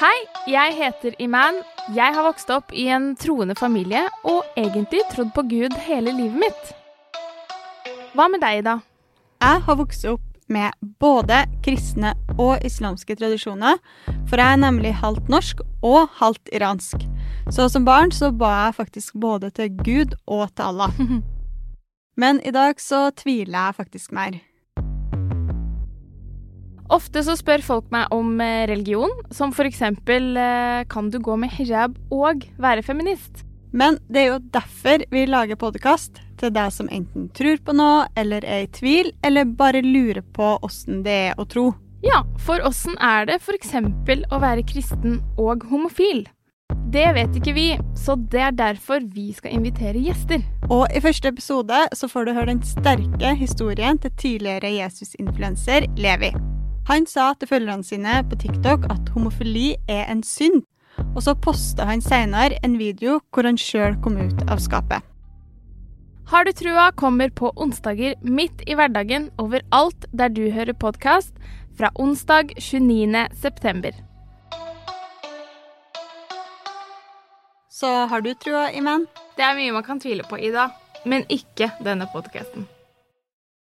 Hei, 0.00 0.16
jeg 0.48 0.72
heter 0.78 1.12
Iman. 1.20 1.58
Jeg 1.92 2.14
har 2.16 2.24
vokst 2.24 2.48
opp 2.54 2.70
i 2.72 2.86
en 2.88 3.10
troende 3.20 3.52
familie 3.52 4.06
og 4.24 4.46
egentlig 4.56 5.02
trodd 5.10 5.34
på 5.36 5.44
Gud 5.50 5.76
hele 5.84 6.14
livet 6.16 6.38
mitt. 6.40 6.70
Hva 8.16 8.30
med 8.32 8.40
deg, 8.40 8.62
da? 8.64 8.78
Jeg 9.44 9.60
har 9.66 9.76
vokst 9.76 10.08
opp 10.08 10.24
med 10.48 10.72
både 11.04 11.42
kristne 11.60 12.14
og 12.38 12.64
islamske 12.64 13.12
tradisjoner, 13.20 13.76
for 14.24 14.40
jeg 14.40 14.56
er 14.56 14.64
nemlig 14.64 14.96
halvt 15.02 15.28
norsk 15.28 15.60
og 15.84 16.08
halvt 16.16 16.48
iransk. 16.56 17.04
Så 17.52 17.68
som 17.68 17.84
barn 17.84 18.08
så 18.08 18.32
ba 18.32 18.54
jeg 18.70 18.78
faktisk 18.80 19.20
både 19.20 19.52
til 19.52 19.68
Gud 19.84 20.16
og 20.24 20.48
til 20.54 20.70
Allah. 20.70 20.96
Men 22.24 22.40
i 22.40 22.56
dag 22.56 22.80
så 22.80 23.10
tviler 23.20 23.68
jeg 23.68 23.82
faktisk 23.84 24.16
mer. 24.16 24.40
Ofte 26.90 27.22
så 27.22 27.36
spør 27.38 27.62
folk 27.62 27.92
meg 27.94 28.10
om 28.14 28.40
eh, 28.42 28.64
religion, 28.66 29.12
som 29.30 29.52
for 29.54 29.68
eksempel 29.68 30.34
eh, 30.34 30.82
kan 30.90 31.10
du 31.12 31.20
gå 31.22 31.36
med 31.38 31.52
hijab 31.54 31.94
og 32.10 32.42
være 32.58 32.82
feminist? 32.82 33.44
Men 33.70 34.00
det 34.10 34.24
er 34.24 34.32
jo 34.32 34.40
derfor 34.50 35.04
vi 35.14 35.22
lager 35.30 35.60
podkast, 35.60 36.18
til 36.40 36.50
deg 36.50 36.72
som 36.74 36.90
enten 36.90 37.28
tror 37.36 37.60
på 37.62 37.76
noe, 37.78 38.08
eller 38.18 38.42
er 38.42 38.64
i 38.64 38.72
tvil, 38.74 39.12
eller 39.22 39.54
bare 39.54 39.84
lurer 39.86 40.24
på 40.34 40.56
åssen 40.66 41.04
det 41.06 41.16
er 41.28 41.38
å 41.38 41.46
tro. 41.46 41.68
Ja, 42.02 42.24
for 42.42 42.64
åssen 42.66 42.98
er 42.98 43.28
det 43.28 43.38
for 43.44 43.54
eksempel 43.54 44.24
å 44.32 44.40
være 44.42 44.66
kristen 44.66 45.20
og 45.38 45.68
homofil? 45.70 46.24
Det 46.90 47.06
vet 47.14 47.36
ikke 47.38 47.54
vi, 47.54 47.68
så 47.94 48.16
det 48.32 48.42
er 48.48 48.56
derfor 48.56 49.04
vi 49.14 49.30
skal 49.36 49.54
invitere 49.60 50.02
gjester. 50.02 50.42
Og 50.66 50.88
i 50.90 51.02
første 51.04 51.30
episode 51.30 51.84
så 51.94 52.10
får 52.10 52.26
du 52.26 52.34
høre 52.34 52.50
den 52.50 52.64
sterke 52.66 53.36
historien 53.38 54.00
til 54.02 54.16
tidligere 54.18 54.72
Jesus-influenser 54.80 55.86
Levi. 56.00 56.34
Han 56.90 57.04
sa 57.06 57.28
til 57.38 57.46
følgerne 57.46 57.86
sine 57.86 58.16
på 58.26 58.34
TikTok 58.42 58.88
at 58.90 59.12
homofili 59.14 59.76
er 59.88 60.08
en 60.10 60.24
synd, 60.26 60.64
og 61.14 61.22
så 61.22 61.36
posta 61.38 61.84
han 61.86 62.00
seinere 62.02 62.58
en 62.66 62.80
video 62.80 63.20
hvor 63.30 63.46
han 63.46 63.58
sjøl 63.62 63.94
kom 64.02 64.16
ut 64.18 64.42
av 64.50 64.58
skapet. 64.58 64.98
Har 66.32 66.46
du 66.46 66.50
trua 66.50 66.88
kommer 66.98 67.30
på 67.30 67.52
onsdager 67.54 68.16
midt 68.26 68.64
i 68.66 68.74
hverdagen 68.74 69.28
overalt 69.38 70.08
der 70.10 70.34
du 70.34 70.48
hører 70.50 70.74
podkast, 70.74 71.30
fra 71.78 71.92
onsdag 71.94 72.56
29. 72.58 73.22
september. 73.38 73.94
Så 77.70 77.86
har 78.10 78.20
du 78.20 78.34
trua, 78.34 78.66
Iman? 78.74 79.06
Det 79.38 79.46
er 79.46 79.54
mye 79.54 79.78
man 79.78 79.86
kan 79.86 80.02
tvile 80.02 80.26
på, 80.26 80.42
Ida, 80.42 80.68
men 81.06 81.22
ikke 81.30 81.70
denne 81.86 82.10
podkasten. 82.10 82.66